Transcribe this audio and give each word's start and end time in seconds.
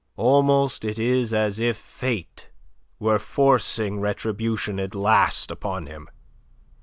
Almost 0.17 0.83
it 0.83 0.97
is 0.97 1.31
as 1.31 1.59
if 1.59 1.77
Fate 1.77 2.49
were 2.97 3.19
forcing 3.19 3.99
retribution 3.99 4.79
at 4.79 4.95
last 4.95 5.51
upon 5.51 5.85
him. 5.85 6.09